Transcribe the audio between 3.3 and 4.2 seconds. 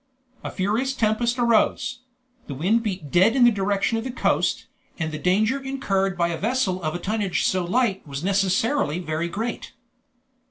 in the direction of the